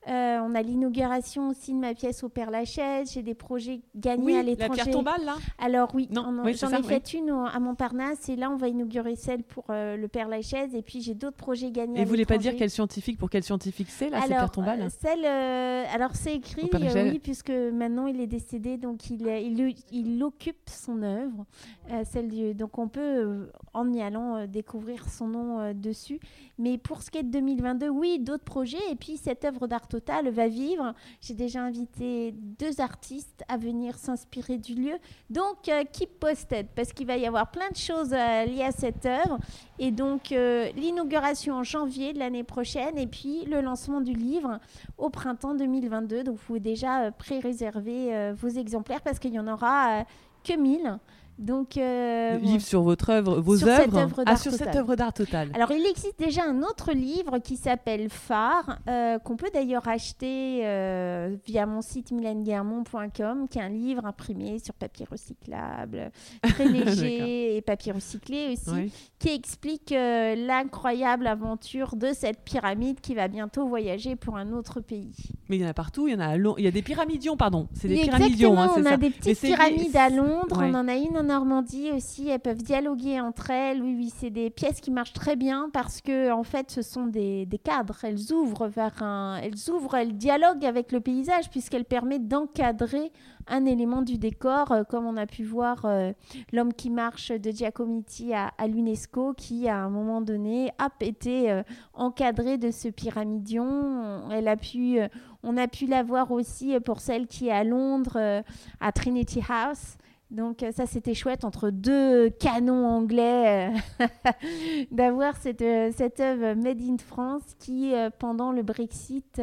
on 0.08 0.56
a 0.56 0.62
l'inauguration 0.64 1.50
aussi 1.50 1.74
de 1.74 1.80
ma 1.80 1.94
pièce 1.94 2.24
au 2.24 2.30
Père 2.30 2.50
Lachaise. 2.50 3.12
J'ai 3.14 3.22
des 3.22 3.36
projets 3.36 3.82
gagnés 3.96 4.40
à 4.40 4.44
l'étranger. 4.44 4.78
La 4.78 4.84
pierre 4.84 4.96
tombale 4.96 5.26
là? 5.26 5.36
Alors 5.60 5.94
oui, 5.94 6.10
j'en 6.12 6.72
ai 6.72 6.84
fait 6.84 7.14
une 7.14 7.30
à 7.30 7.60
Montparnasse 7.60 8.30
et 8.30 8.36
là 8.36 8.50
on 8.50 8.56
va 8.56 8.68
inaugurer 8.68 9.16
celle 9.16 9.44
pour 9.44 9.66
le 9.70 10.08
Père 10.08 10.28
Lachaise 10.28 10.74
et 10.74 10.82
puis 10.82 11.02
j'ai 11.02 11.14
d'autres 11.14 11.38
projets 11.38 11.72
gagnés. 11.72 12.02
Et 12.02 12.04
vous 12.04 12.10
voulez 12.10 12.26
pas 12.26 12.38
dire 12.38 12.54
quel 12.58 12.70
scientifique 12.70 13.18
pour 13.18 13.30
quel 13.30 13.44
scientifique 13.44 13.90
c'est 13.90 14.10
là 14.10 14.22
cette 14.22 14.30
pierre 14.30 14.52
tombale 14.52 14.88
Celle, 15.00 15.26
alors 15.26 16.12
c'est 16.16 16.36
écrit 16.36 16.70
oui 16.74 17.20
puisque 17.20 17.52
maintenant 17.52 18.08
il 18.08 18.20
est 18.22 18.28
décédé 18.28 18.78
donc 18.78 19.10
il 19.10 19.28
il, 19.28 19.76
il 19.92 20.18
occupe 20.30 20.70
son 20.70 21.02
œuvre, 21.02 21.46
euh, 21.92 22.04
celle 22.06 22.30
du, 22.30 22.54
donc 22.54 22.78
on 22.78 22.88
peut, 22.88 23.02
euh, 23.02 23.52
en 23.74 23.92
y 23.92 24.02
allant, 24.02 24.36
euh, 24.36 24.48
découvrir 24.48 25.10
son 25.10 25.28
nom 25.28 25.74
dessus. 25.74 26.20
Mais 26.58 26.78
pour 26.78 27.02
ce 27.02 27.12
qui 27.12 27.18
est 27.18 27.24
de 27.24 27.32
2022, 27.32 27.90
oui, 27.90 28.20
d'autres 28.20 28.44
projets. 28.44 28.92
Et 28.92 28.96
puis 28.96 29.18
cette 29.18 29.44
œuvre 29.46 29.68
d'art 29.68 29.88
total 29.88 30.30
va 30.30 30.48
vivre. 30.48 30.94
J'ai 31.22 31.34
déjà 31.34 31.62
invité 31.62 32.32
deux 32.34 32.80
artistes 32.80 33.44
à 33.48 33.58
venir 33.58 33.98
s'inspirer 33.98 34.58
du 34.58 34.76
lieu. 34.76 34.98
Donc 35.30 35.70
keep 35.92 36.20
posted, 36.20 36.68
parce 36.76 36.94
qu'il 36.94 37.08
va 37.08 37.18
y 37.18 37.26
avoir 37.26 37.50
plein 37.52 37.70
de 37.70 37.78
choses 37.78 38.12
liées 38.12 38.64
à 38.64 38.72
cette 38.72 39.06
œuvre. 39.06 39.40
Et 39.80 39.92
donc 39.92 40.30
l'inauguration 40.30 41.56
en 41.56 41.64
janvier 41.64 42.14
de 42.14 42.20
l'année 42.20 42.44
prochaine, 42.44 42.98
et 42.98 43.08
puis 43.08 43.46
le 43.46 43.62
lancement 43.62 44.02
du 44.02 44.14
livre 44.14 44.60
au 44.98 45.10
printemps 45.10 45.56
2022. 45.56 46.24
Donc 46.24 46.36
vous 46.36 46.44
pouvez 46.46 46.60
déjà 46.60 47.12
pré-réserver 47.12 48.34
vos 48.34 48.50
exemplaires 48.50 49.02
parce 49.02 49.20
qu'il 49.20 49.34
y 49.34 49.40
en 49.40 49.48
aura 49.48 50.04
que 50.44 50.54
1000. 50.54 51.00
Donc, 51.40 51.78
euh, 51.78 52.38
livre 52.38 52.62
sur 52.62 52.82
votre 52.82 53.12
œuvre, 53.12 53.40
vos 53.40 53.66
œuvres, 53.66 54.10
ah, 54.26 54.36
sur 54.36 54.52
cette 54.52 54.76
œuvre 54.76 54.98
d'art 54.98 55.14
total. 55.14 55.50
Alors, 55.54 55.72
il 55.72 55.86
existe 55.86 56.20
déjà 56.20 56.44
un 56.44 56.64
autre 56.64 56.92
livre 56.92 57.38
qui 57.40 57.56
s'appelle 57.56 58.10
Phare, 58.10 58.80
euh, 58.90 59.20
qu'on 59.20 59.38
peut 59.38 59.50
d'ailleurs 59.54 59.88
acheter 59.88 60.60
euh, 60.66 61.38
via 61.46 61.66
mon 61.66 61.82
site 61.82 62.12
milenguermont.com, 62.12 63.48
qui 63.50 63.58
est 63.58 63.62
un 63.62 63.70
livre 63.70 64.06
imprimé 64.06 64.60
sur 64.60 64.74
papier 64.74 65.06
recyclable, 65.10 66.12
très 66.44 66.66
léger 66.68 67.56
et 67.56 67.62
papier 67.62 67.94
recyclé 67.94 68.54
aussi, 68.54 68.92
qui 69.18 69.30
explique 69.30 69.92
l'incroyable 69.92 71.26
aventure 71.26 71.96
de 71.96 72.12
cette 72.12 72.44
pyramide 72.44 73.00
qui 73.00 73.16
va 73.16 73.30
bientôt 73.30 73.66
voyager 73.66 74.18
pour 74.18 74.36
un 74.36 74.52
autre 74.52 74.82
pays. 74.82 75.16
Mais 75.48 75.56
il 75.56 75.62
y 75.62 75.66
en 75.66 75.70
a 75.70 75.74
partout, 75.74 76.10
il 76.10 76.16
y 76.16 76.16
en 76.16 76.20
a 76.20 76.36
Il 76.36 76.66
y 76.66 76.68
a 76.68 76.72
des 76.72 76.82
pyramidions, 76.82 77.38
pardon. 77.38 77.70
C'est 77.74 77.88
des 77.88 78.02
pyramidions. 78.02 78.60
Hein, 78.60 78.72
on 78.76 78.86
a 78.86 78.98
des 78.98 79.10
petites 79.10 79.40
pyramides 79.40 79.96
à 79.96 80.10
Londres, 80.10 80.62
on 80.62 80.74
en 80.74 80.88
a 80.90 80.96
une 80.96 81.18
en 81.18 81.29
Normandie 81.30 81.92
aussi, 81.92 82.28
elles 82.28 82.40
peuvent 82.40 82.64
dialoguer 82.64 83.20
entre 83.22 83.52
elles. 83.52 83.84
Oui, 83.84 83.94
oui, 83.96 84.12
c'est 84.16 84.32
des 84.32 84.50
pièces 84.50 84.82
qui 84.82 84.90
marchent 84.90 85.14
très 85.14 85.36
bien 85.36 85.70
parce 85.72 86.02
que 86.02 86.32
en 86.32 86.42
fait, 86.42 86.72
ce 86.72 86.82
sont 86.82 87.06
des, 87.06 87.48
cadres. 87.64 88.04
Elles 88.04 88.34
ouvrent 88.34 88.68
vers 88.68 89.04
un, 89.04 89.38
elles 89.38 89.70
ouvrent, 89.70 89.94
elles 89.94 90.18
dialoguent 90.18 90.66
avec 90.66 90.92
le 90.92 91.02
paysage 91.02 91.52
puisqu'elles 91.52 91.86
permettent 91.86 92.28
d'encadrer 92.28 93.12
un 93.48 93.66
élément 93.66 94.02
du 94.02 94.18
décor, 94.18 94.72
euh, 94.72 94.84
comme 94.84 95.06
on 95.06 95.18
a 95.18 95.28
pu 95.28 95.44
voir 95.44 95.86
euh, 95.86 96.14
l'homme 96.52 96.74
qui 96.74 96.90
marche 96.90 97.32
de 97.32 97.52
Giacometti 97.52 98.34
à, 98.34 98.52
l'UNESCO, 98.68 99.36
qui 99.36 99.70
à 99.70 99.78
un 99.78 99.90
moment 99.90 100.22
donné 100.22 100.72
a 100.80 100.90
été 101.00 101.52
euh, 101.52 101.62
encadré 101.94 102.58
de 102.58 102.72
ce 102.72 102.88
pyramidion. 102.88 104.32
Elle 104.32 104.48
a 104.48 104.58
pu, 104.58 104.98
on 105.44 105.58
a 105.58 105.68
pu 105.68 105.86
la 105.86 106.02
voir 106.02 106.32
aussi 106.32 106.80
pour 106.80 107.02
celle 107.02 107.28
qui 107.28 107.50
est 107.50 107.52
à 107.52 107.64
Londres, 107.64 108.42
à 108.80 108.92
Trinity 108.92 109.42
House. 109.48 110.00
Donc 110.32 110.62
euh, 110.62 110.72
ça 110.72 110.86
c'était 110.86 111.16
chouette 111.16 111.44
entre 111.44 111.72
deux 111.72 112.30
canons 112.30 112.86
anglais 112.86 113.72
euh, 114.00 114.06
d'avoir 114.92 115.36
cette, 115.38 115.64
euh, 115.64 115.92
cette 115.96 116.20
œuvre 116.20 116.54
Made 116.54 116.82
in 116.82 116.98
France 116.98 117.42
qui 117.58 117.94
pendant 118.20 118.52
le 118.52 118.62
Brexit 118.62 119.42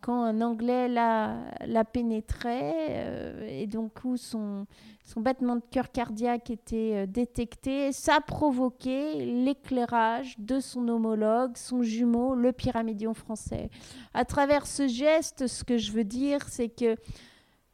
quand 0.00 0.22
un 0.22 0.40
Anglais 0.40 0.88
la, 0.88 1.36
la 1.66 1.84
pénétrait 1.84 3.48
et 3.48 3.66
donc 3.66 4.04
où 4.04 4.16
son, 4.16 4.66
son 5.04 5.20
battement 5.20 5.56
de 5.56 5.62
cœur 5.70 5.90
cardiaque 5.90 6.50
était 6.50 7.06
détecté, 7.06 7.92
ça 7.92 8.16
a 8.16 8.20
provoqué 8.20 9.24
l'éclairage 9.24 10.38
de 10.38 10.60
son 10.60 10.86
homologue, 10.88 11.56
son 11.56 11.82
jumeau, 11.82 12.34
le 12.34 12.52
pyramidion 12.52 13.14
français. 13.14 13.68
À 14.14 14.24
travers 14.24 14.66
ce 14.66 14.86
geste, 14.86 15.46
ce 15.46 15.64
que 15.64 15.76
je 15.76 15.90
veux 15.92 16.04
dire, 16.04 16.46
c'est 16.48 16.68
que 16.68 16.96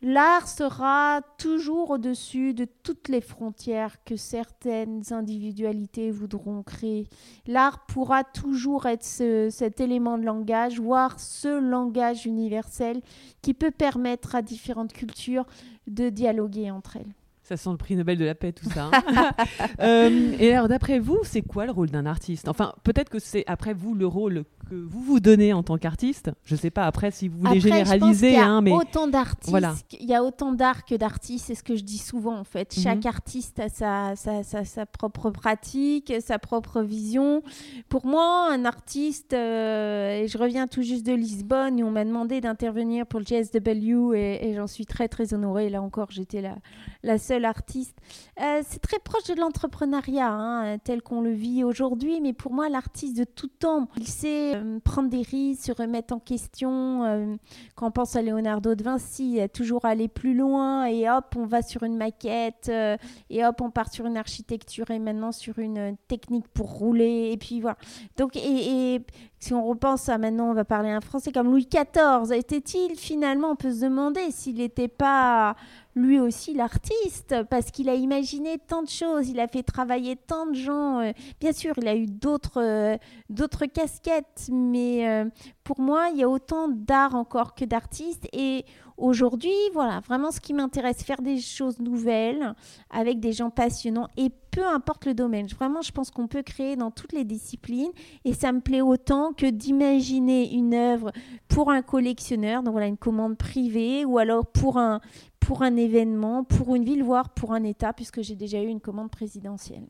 L'art 0.05 0.49
sera 0.49 1.21
toujours 1.39 1.91
au-dessus 1.91 2.55
de 2.55 2.67
toutes 2.83 3.09
les 3.09 3.21
frontières 3.21 4.03
que 4.05 4.17
certaines 4.17 5.05
individualités 5.13 6.11
voudront 6.11 6.65
créer. 6.65 7.07
L'art 7.47 7.87
pourra 7.87 8.25
toujours 8.25 8.87
être 8.87 9.05
cet 9.05 9.81
élément 9.81 10.19
de 10.19 10.25
langage, 10.25 10.81
voire 10.81 11.21
ce 11.21 11.61
langage 11.61 12.27
universel 12.27 13.01
qui 13.43 13.55
peut 13.55 13.71
permettre 13.71 14.35
à 14.35 14.43
différentes 14.43 14.93
cultures 14.93 15.47
de 15.87 16.09
dialoguer 16.09 16.73
entre 16.73 16.97
elles. 16.97 17.15
Ça 17.45 17.57
sent 17.57 17.71
le 17.71 17.77
prix 17.77 17.95
Nobel 17.95 18.19
de 18.19 18.25
la 18.25 18.35
paix, 18.35 18.53
tout 18.53 18.69
ça. 18.71 18.91
Hein. 18.93 19.31
Euh, 19.81 20.37
et 20.39 20.53
alors, 20.53 20.69
d'après 20.69 21.01
vous, 21.01 21.19
c'est 21.25 21.43
quoi 21.43 21.67
le 21.67 21.73
rôle 21.73 21.91
d'un 21.91 22.07
artiste? 22.07 22.49
Enfin, 22.49 22.75
peut-être 22.85 23.09
que 23.09 23.19
c'est, 23.19 23.43
après 23.47 23.75
vous, 23.75 23.95
le 23.95 24.07
rôle 24.07 24.45
que 24.69 24.75
vous 24.75 25.01
vous 25.03 25.21
donnez 25.21 25.53
en 25.53 25.63
tant 25.63 25.79
qu'artiste. 25.79 26.31
Je 26.45 26.55
ne 26.55 26.59
sais 26.61 26.71
pas 26.71 26.87
après 26.87 27.11
si 27.11 27.29
vous 27.29 27.39
voulez 27.39 27.59
Après, 27.59 27.61
je 27.61 27.69
pense 27.69 27.79
généraliser, 27.89 28.29
qu'il 28.29 28.37
y 28.37 28.41
a 28.41 28.47
hein, 28.49 28.61
mais 28.61 28.73
autant 28.73 29.07
d'artistes, 29.07 29.51
Voilà. 29.51 29.75
il 30.01 30.07
y 30.07 30.15
a 30.15 30.23
autant 30.25 30.53
d'art 30.53 30.85
que 30.85 30.95
d'artistes, 30.95 31.47
c'est 31.47 31.55
ce 31.55 31.63
que 31.63 31.77
je 31.77 31.83
dis 31.85 31.99
souvent 31.99 32.37
en 32.39 32.45
fait. 32.45 32.75
Mhm. 32.77 32.83
Chaque 32.83 33.07
artiste 33.07 33.61
a 33.61 33.69
sa, 33.69 34.17
sa, 34.17 34.43
sa, 34.43 34.65
sa 34.65 34.87
propre 34.87 35.31
pratique, 35.31 36.13
sa 36.21 36.39
propre 36.39 36.83
vision. 36.83 37.43
Pour 37.89 38.07
moi, 38.07 38.49
un 38.53 38.65
artiste, 38.65 39.33
euh, 39.33 40.23
et 40.23 40.29
je 40.29 40.39
reviens 40.39 40.67
tout 40.67 40.83
juste 40.83 41.05
de 41.07 41.13
Lisbonne 41.13 41.83
où 41.83 41.87
on 41.87 41.91
m'a 41.91 42.05
demandé 42.05 42.41
d'intervenir 42.41 43.07
pour 43.07 43.21
le 43.21 43.27
JSW 43.27 44.15
et, 44.15 44.49
et 44.49 44.55
j'en 44.55 44.67
suis 44.67 44.87
très 44.87 45.09
très 45.09 45.35
honorée. 45.35 45.69
Là 45.71 45.83
encore, 45.83 46.11
j'étais 46.11 46.41
la, 46.41 46.57
la 47.03 47.19
seule 47.19 47.45
artiste. 47.45 47.97
Euh, 48.41 48.63
c'est 48.67 48.81
très 48.81 48.99
proche 48.99 49.25
de 49.25 49.35
l'entrepreneuriat, 49.41 50.31
hein, 50.31 50.79
tel 50.79 51.03
qu'on 51.03 51.21
le 51.21 51.33
vit 51.33 51.65
aujourd'hui, 51.65 52.21
mais 52.21 52.33
pour 52.33 52.53
moi, 52.53 52.69
l'artiste 52.69 53.17
de 53.17 53.25
tout 53.25 53.49
temps, 53.49 53.89
il 53.97 54.07
sait 54.07 54.52
euh, 54.55 54.79
prendre 54.81 55.09
des 55.09 55.23
risques, 55.23 55.65
se 55.65 55.73
remettre 55.73 56.15
en 56.15 56.19
question. 56.19 57.05
euh, 57.05 57.37
quand 57.75 57.89
on 57.89 57.91
pense 57.91 58.17
à 58.17 58.23
Leonardo 58.23 58.75
da 58.75 58.85
Vinci, 58.85 59.41
a 59.41 59.49
toujours 59.49 59.85
allé 59.85 60.09
plus 60.09 60.35
loin 60.35 60.85
et 60.87 61.09
hop, 61.09 61.35
on 61.37 61.47
va 61.47 61.63
sur 61.63 61.83
une 61.83 61.97
maquette 61.97 62.69
euh, 62.69 62.97
et 63.31 63.45
hop, 63.45 63.61
on 63.61 63.71
part 63.71 63.93
sur 63.93 64.07
une 64.07 64.17
architecture 64.17 64.91
et 64.91 64.99
maintenant 64.99 65.33
sur 65.33 65.59
une 65.59 65.79
euh, 65.79 65.93
technique 66.09 66.49
pour 66.49 66.71
rouler. 66.71 67.31
Et 67.33 67.37
puis 67.37 67.61
voilà. 67.61 67.77
Donc, 68.17 68.37
et 68.37 69.01
si 69.43 69.53
on 69.55 69.67
repense 69.67 70.09
à 70.09 70.19
maintenant, 70.19 70.51
on 70.51 70.55
va 70.55 70.65
parler 70.65 70.91
un 70.91 71.01
français 71.01 71.33
comme 71.33 71.51
Louis 71.51 71.67
XIV, 71.69 72.33
était-il 72.33 72.95
finalement, 72.95 73.51
on 73.51 73.57
peut 73.57 73.73
se 73.73 73.81
demander 73.81 74.31
s'il 74.31 74.59
n'était 74.59 74.87
pas 74.87 75.57
lui 75.97 76.21
aussi 76.21 76.55
l'artiste, 76.55 77.35
parce 77.51 77.73
qu'il 77.73 77.89
a 77.89 77.95
imaginé 77.95 78.59
tant 78.59 78.85
de 78.85 78.89
choses, 78.89 79.29
il 79.29 79.41
a 79.41 79.49
fait 79.49 79.65
travailler 79.65 80.15
tant 80.15 80.47
de 80.47 80.55
gens. 80.55 81.01
euh, 81.01 81.13
bien 81.41 81.53
sûr, 81.53 81.75
il 81.77 81.89
a 81.89 81.97
eu 81.97 82.07
d'autres 82.07 82.63
euh, 82.63 82.97
d'autres 83.31 83.67
casquettes, 83.67 84.49
mais 84.53 85.09
euh, 85.09 85.25
pour 85.65 85.81
moi, 85.81 86.11
il 86.13 86.21
y 86.21 86.23
a 86.23 86.29
autant 86.29 86.69
d'art 86.69 87.17
encore 87.17 87.57
que 87.57 87.65
d'artistes. 87.65 88.29
Et 88.33 88.65
aujourd'hui, 89.03 89.53
voilà, 89.75 90.01
vraiment 90.01 90.31
ce 90.31 90.41
qui 90.41 90.55
m'intéresse, 90.55 91.03
faire 91.03 91.21
des 91.23 91.39
choses 91.41 91.79
nouvelles 91.81 92.55
avec 92.91 93.21
des 93.21 93.33
gens 93.33 93.51
passionnants 93.51 94.09
et 94.17 94.31
peu 94.51 94.65
importe 94.67 95.07
le 95.07 95.15
domaine. 95.15 95.47
Vraiment, 95.49 95.83
je 95.83 95.93
pense 95.93 96.11
qu'on 96.11 96.27
peut 96.29 96.43
créer 96.43 96.77
dans 96.77 96.91
toutes 96.91 97.13
les 97.13 97.25
disciplines 97.25 97.91
et 98.25 98.33
ça 98.35 98.53
me 98.53 98.61
plaît 98.61 98.81
autant 98.81 99.33
que 99.33 99.47
d'imaginer 99.47 100.53
une 100.55 100.75
œuvre 100.75 101.11
pour 101.49 101.71
un 101.71 101.83
collectionneur, 101.83 102.63
donc 102.63 102.73
voilà, 102.73 102.87
une 102.87 102.97
commande 102.97 103.37
privée 103.37 104.05
ou 104.05 104.19
alors 104.19 104.47
pour 104.47 104.79
un, 104.79 105.01
pour 105.41 105.63
un 105.63 105.77
événement, 105.77 106.45
pour 106.45 106.75
une 106.77 106.85
ville, 106.85 107.03
voire 107.03 107.31
pour 107.31 107.53
un 107.53 107.65
État, 107.65 107.93
puisque 107.93 108.23
j'ai 108.23 108.37
déjà 108.37 108.63
eu 108.63 108.69
une 108.69 108.81
commande 108.81 109.11
présidentielle. 109.11 109.87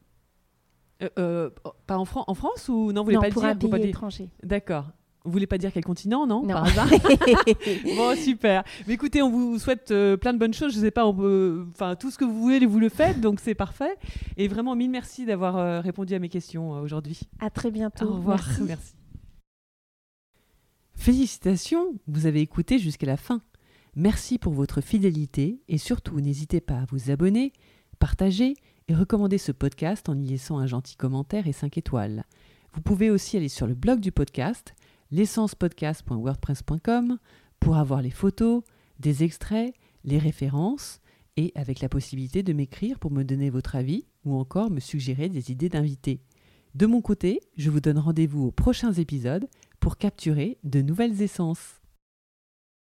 euh, 1.02 1.08
euh, 1.18 1.50
pas 1.86 1.98
en, 1.98 2.04
Fran- 2.04 2.24
en 2.28 2.34
France 2.34 2.68
ou 2.68 2.92
non 2.92 3.00
Vous 3.02 3.06
voulez 3.06 3.16
non, 3.16 3.20
pas 3.20 3.26
le 3.28 3.32
pour 3.32 3.42
dire 3.42 3.50
un 3.50 3.56
pays 3.56 3.70
pas 3.70 3.78
le 3.78 3.84
étranger. 3.84 4.30
D'accord. 4.42 4.86
Vous 5.24 5.30
voulez 5.30 5.46
pas 5.46 5.58
dire 5.58 5.70
quel 5.72 5.84
continent, 5.84 6.26
non, 6.26 6.42
Non. 6.42 6.54
Par 6.54 6.64
hasard? 6.64 6.90
Bon, 7.96 8.16
super. 8.16 8.64
Mais 8.86 8.94
écoutez, 8.94 9.22
on 9.22 9.30
vous 9.30 9.58
souhaite 9.58 9.90
euh, 9.92 10.16
plein 10.16 10.32
de 10.32 10.38
bonnes 10.38 10.54
choses. 10.54 10.74
Je 10.74 10.80
sais 10.80 10.90
pas, 10.90 11.04
enfin 11.06 11.94
tout 11.94 12.10
ce 12.10 12.18
que 12.18 12.24
vous 12.24 12.40
voulez, 12.40 12.64
vous 12.66 12.80
le 12.80 12.88
faites, 12.88 13.20
donc 13.20 13.38
c'est 13.40 13.54
parfait. 13.54 13.94
Et 14.36 14.48
vraiment, 14.48 14.74
mille 14.74 14.90
merci 14.90 15.24
d'avoir 15.24 15.56
euh, 15.56 15.80
répondu 15.80 16.14
à 16.14 16.18
mes 16.18 16.28
questions 16.28 16.74
euh, 16.74 16.80
aujourd'hui. 16.80 17.20
à 17.40 17.50
très 17.50 17.70
bientôt. 17.70 18.06
Au 18.06 18.14
revoir. 18.14 18.44
Merci. 18.46 18.62
Merci. 18.62 18.94
Félicitations, 20.94 21.94
vous 22.06 22.26
avez 22.26 22.40
écouté 22.40 22.78
jusqu'à 22.78 23.06
la 23.06 23.16
fin. 23.16 23.40
Merci 23.94 24.38
pour 24.38 24.52
votre 24.52 24.80
fidélité 24.80 25.60
et 25.68 25.78
surtout 25.78 26.20
n'hésitez 26.20 26.60
pas 26.60 26.78
à 26.78 26.84
vous 26.90 27.10
abonner, 27.10 27.52
partager 27.98 28.54
et 28.88 28.94
recommander 28.94 29.38
ce 29.38 29.52
podcast 29.52 30.08
en 30.08 30.18
y 30.18 30.26
laissant 30.26 30.58
un 30.58 30.66
gentil 30.66 30.96
commentaire 30.96 31.46
et 31.46 31.52
5 31.52 31.76
étoiles. 31.78 32.24
Vous 32.74 32.80
pouvez 32.80 33.10
aussi 33.10 33.36
aller 33.36 33.48
sur 33.48 33.66
le 33.66 33.74
blog 33.74 34.00
du 34.00 34.12
podcast, 34.12 34.74
l'essencepodcast.wordpress.com, 35.12 37.18
pour 37.60 37.76
avoir 37.76 38.02
les 38.02 38.10
photos, 38.10 38.64
des 38.98 39.22
extraits, 39.22 39.72
les 40.04 40.18
références 40.18 41.00
et 41.36 41.52
avec 41.54 41.78
la 41.80 41.88
possibilité 41.88 42.42
de 42.42 42.52
m'écrire 42.52 42.98
pour 42.98 43.12
me 43.12 43.22
donner 43.22 43.50
votre 43.50 43.76
avis 43.76 44.06
ou 44.24 44.34
encore 44.34 44.70
me 44.70 44.80
suggérer 44.80 45.28
des 45.28 45.52
idées 45.52 45.68
d'invités. 45.68 46.20
De 46.74 46.86
mon 46.86 47.02
côté, 47.02 47.40
je 47.56 47.70
vous 47.70 47.80
donne 47.80 47.98
rendez-vous 47.98 48.46
aux 48.46 48.50
prochains 48.50 48.94
épisodes 48.94 49.46
pour 49.78 49.98
capturer 49.98 50.56
de 50.64 50.80
nouvelles 50.80 51.20
essences. 51.20 51.81